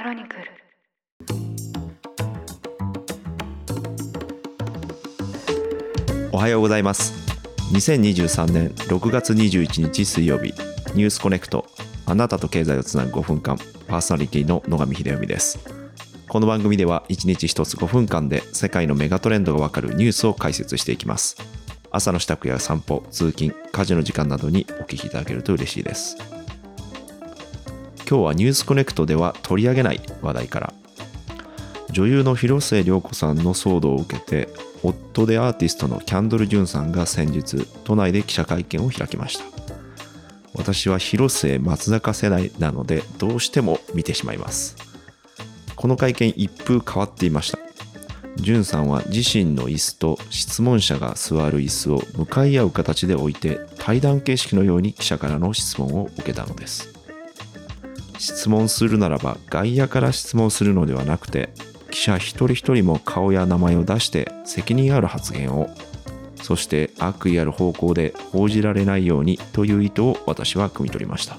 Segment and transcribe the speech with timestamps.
[0.00, 0.42] クロニクル。
[6.32, 7.12] おはようございます。
[7.74, 10.54] 2023年6月21日水曜日。
[10.94, 11.66] ニュースコネクト。
[12.06, 13.58] あなたと経済をつなぐ5分間。
[13.88, 15.58] パーソナリティの野上秀臣です。
[16.28, 21.36] この番組では1日1つ5分間で世界のメガトレンドがわかるニュースを解説していきます。
[21.90, 26.39] 朝の支度や散歩通勤家事の時間などにお聞きいただけると嬉しいです。
[28.10, 30.74] 今日はニュースコネクトでは取り上げない話題から。
[31.92, 34.48] 女優の広末涼子さんの騒動を受けて
[34.82, 39.44] 夫でアーティストのキャンドル・ジュンさんが先日都内で記者会見を開きました。
[40.54, 44.74] 私は広末松坂世代なのでどうしても見てしまいます。
[45.76, 47.60] この会見一風変わっていました。
[48.34, 56.89] ジュンさんは自身の椅子と質問者が座る椅子を向かい合う形で置いて対談形式のように記者からの質問を受けたのです。
[58.20, 61.48] 質問するならば外野から質問するのではなくて
[61.90, 65.68] 記者一人一人も顔や名前を出して責任ある発言を
[66.36, 71.38] そして悪意ある方向で報じられないようにという意図を私は汲み取りました。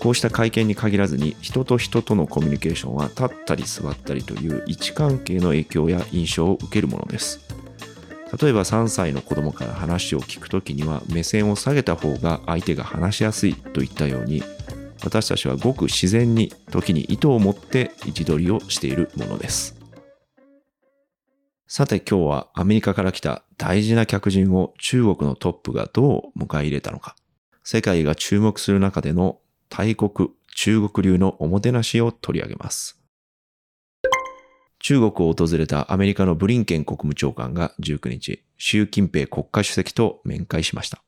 [0.00, 7.40] こうした会見に限らずに人と人とのコミュニケーションは立ったり座ったりという位置関係の影響や印象を受けるものです。
[8.40, 14.42] 例えば3歳の子供から話を聞くときには目線を下げた方が相手が話しやすいといったように
[15.04, 19.78] 私たちはごく自然に時に意図を持って位置取りをしているものです。
[21.66, 27.16] さて今日はアメリカから来た大事な客人を中国のトップがどう迎え入れたのか。
[27.64, 33.00] 世界が注目する中での大国中国流のおもてなしを取り上げます。
[34.80, 41.02] 中国を訪れたアメリカのブリンケン国務長官が19日、習近平国家主席と面会しました。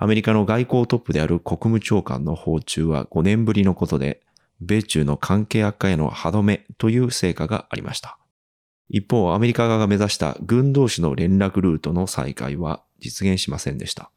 [0.00, 4.20] アメリカの外交トップである国務長官の訪中は5年ぶりのことで、
[4.60, 8.16] 米中の関係悪化への歯止めという成果がありました。
[8.88, 14.12] 一方、アメリカ側が目指した軍同士の連絡ルートの再開は実現しませんでした。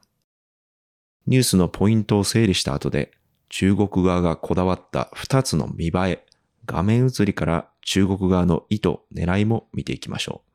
[1.26, 3.12] ニュースのポイントを整理した後で、
[3.50, 6.26] 中国側がこだわった2つの見栄え、
[6.68, 10.51] 画面映りから中国側の意図、狙いも見ていきましょう。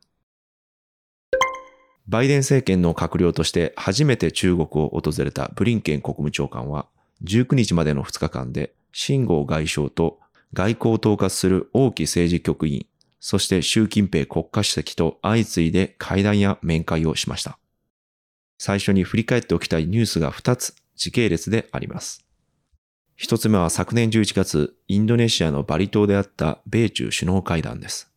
[2.09, 6.87] バイデン政権の閣僚として初めて中国を訪れたブリンケン国務長官は、
[7.25, 10.21] 19日までの2日間で、秦剛外相と
[10.53, 12.87] 外交を統括する王毅政治局員、
[13.19, 17.59] そして習近平国家主席と相次いで会談や面会をしました。
[18.59, 22.25] 最初に振り返っておきたいニュースが2つ時系列であります。
[23.17, 28.13] 一つ目は昨年11月、インドネシアのバリ島であった米中首脳会談です。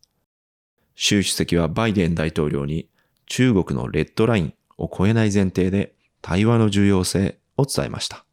[0.95, 2.87] 習主席はバイデン大統領に
[3.29, 8.25] 中国のレッドラインを超えない前提で対話の重要性を伝えました。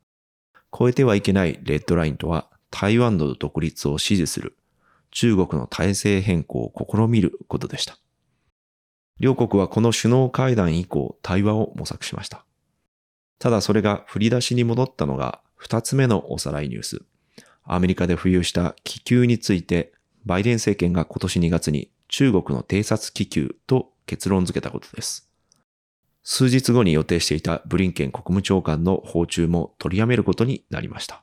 [0.77, 4.57] 超えてはいけないレッドラインとは台湾の独立を支持する
[5.11, 7.97] 中国の体制変更を試みることでした。
[9.19, 12.45] 両国はこの首脳会談以降対話を模索しました。
[13.39, 17.03] ただそれが振り出しに戻ったのが二つ目のおさらいニュース。
[17.65, 19.93] アメリカで浮遊した気球について
[20.25, 25.31] バイデン政権が今年2月に中国の偵察気球と結論付けたことです。
[26.23, 31.23] 数日後に予定していたブリンケン国務長官の訪中も取りやめることになりました。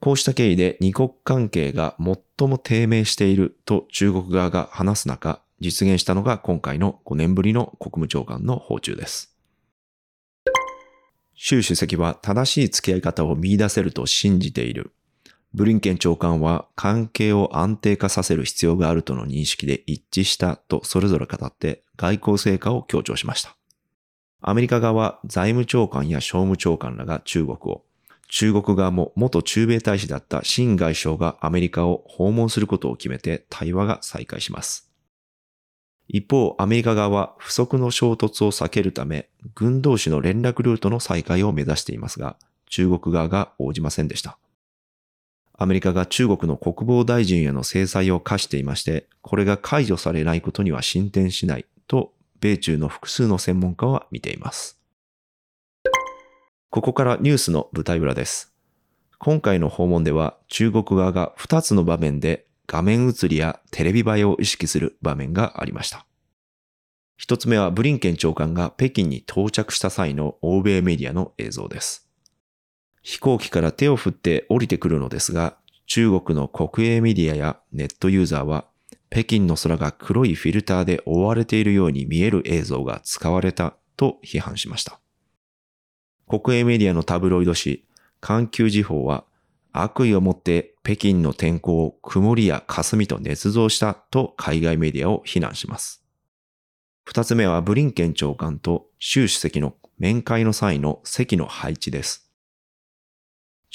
[0.00, 9.34] こうした経緯で二国関係が最も低迷していると中国側が話す中、実現したのが今回の5年ぶりの国務長官の訪中です。
[11.34, 14.92] 習主席は正しい付き合い方を見出せると信じている
[15.54, 23.56] ブリンケン長官は関係を安定化させる必要があるとの認識で一致したとそれぞれ語って外交成果を強調しました。
[24.40, 27.82] アメリカ側は財務長官や商務長官らが中国を、
[28.28, 34.90] 中国側も元駐米大使だった新外相がアメリカを訪問することを決めて対話が再開します。
[36.08, 42.36] 一方、アメリカ側は不測の衝突を避けるため、軍同士の連絡ルートの再開を目指していますが、
[42.68, 44.36] 中国側が応じませんでした。
[45.56, 54.80] アメリカが中国の国防大臣への制裁を課していまして、これが解除されないことには進展しないと、米中の複数の専門家は見ています。
[56.70, 58.52] ここからニュースの舞台裏です。
[59.18, 66.04] 今回の訪問では中国側が2つの場面で画面映りやテレビ映えを意識する場面がありました。
[67.16, 72.03] 一つ目はブリンケン長官が北京に到着した際の欧米メディアの映像です。
[73.04, 78.64] 飛行機から手を振って降りてくるのですが、中国の国営メディアやネットユーザーは、
[79.10, 84.98] 北京の空が黒いフィルターで覆われているように見える映像が使われたと批判しました。
[86.26, 87.84] 国営メディアのタブロイド紙、
[88.20, 89.24] 環球時報は、
[89.72, 96.02] 悪意を持って北京の天候を曇りや霞と捏造したと海外メディアを非難します。
[97.04, 102.30] 二つ目はブリンケン長官と習主席の面会の際の席の配置です。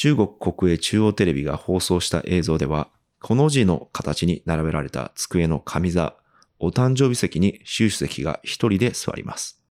[0.02, 2.88] 中国国営中央テレビが放送した映像では、
[3.22, 6.16] この字の形に並べられた机の上座、
[6.58, 9.62] お誕生日席に習主席が一人で座ります。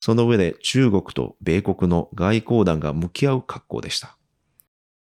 [0.00, 4.18] その上で中国と米国の外交団が向き合う格好でした。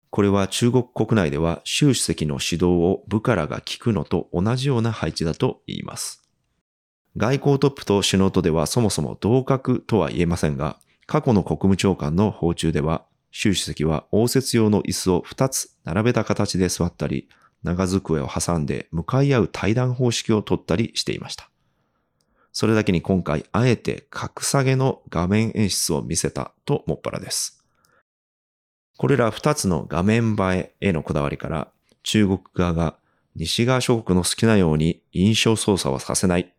[0.10, 6.28] これは中国国内では習主席の指導を部下らが聞くのと同じような配置だと言います。
[7.18, 17.28] 外交トップと首脳とではそもそも同格とは言えませんが、過去の国務長官の訪中では、習主席は応接用の椅子を2つ並べた形で座ったり、
[17.64, 21.50] 長机を挟んで向かい合う対談方式を取ったりしていました。
[22.52, 27.66] それだけに今回、あえて格下げの画面演出を見せたともっぱらです。
[28.98, 31.70] これら2つの画面映えへのこだわりから、
[32.04, 32.98] 中国側が
[33.36, 36.54] 西側諸国の好きなように印象操作はさせない。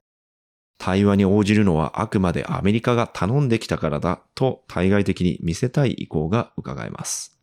[0.79, 7.39] 対話に応じるのはあくまでアメリカが頼んできたからだと対外的に見せたい意向が伺えます。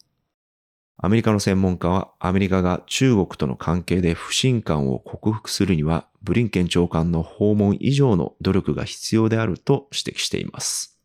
[1.04, 11.00] アメリカの専門家はアメリカが中国との関係で不信感を克服するにはブリンケン長官の訪問以上の努力が必要であると指摘しています。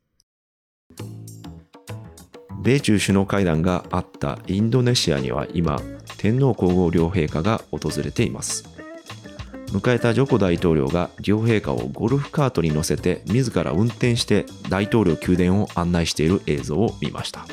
[2.63, 5.81] 米中首脳会談があったインドネシアには今、
[6.19, 8.76] 天皇皇后両陛下が訪れています。
[9.73, 17.47] 迎えたジョコ大統領が両陛下をゴルフカートに乗せて自ら運転して大統領宮殿を案内している映像を見ました。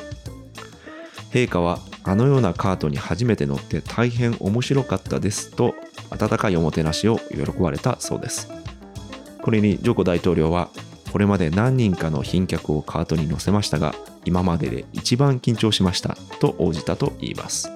[1.30, 5.74] 陛下はあのようなカートに初めて乗って大変面白かったですと
[6.10, 8.48] 温かいおもてなしを喜ばれたそうです。
[9.42, 10.70] これにジョコ大統領は
[11.14, 13.94] これまで何人かの賓客をカートに乗せましたが
[14.24, 17.73] 今までで一番緊張しましたと応じたと言います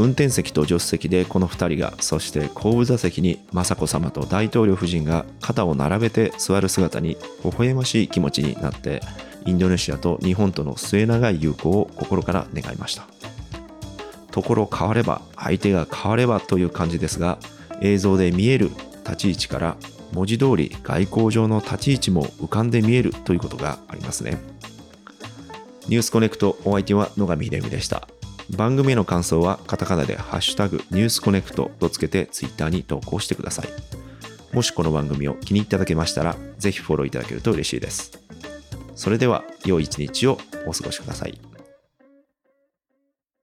[0.00, 9.02] 運転席と助手席でこの2人がそして後部座席に雅子さまと大統領夫人が肩を並べて座る姿に微笑ましい気持ちになって
[9.44, 13.06] インドネシアと日本との末永い友好を心から願いました
[14.30, 17.38] ところ変われば相手が変わればという感じですが
[17.82, 18.70] 映像で見える
[19.04, 19.76] 立ち位置から
[20.14, 24.38] 文字通り外交上の立ち位置も浮かんで見えるということがありますね
[25.88, 28.08] ニュースコネクトお相手は野上秀美でした。
[28.56, 33.68] 番組への感想はカタカナでハッシュタグニュースコネクトとつけてツイッターに投稿してください。
[34.52, 38.12] もしこの番組を気に入っていただけましたら、ぜひフォローいただけると嬉しいです。
[38.96, 41.49] それでは、良い一日をお過ごしください。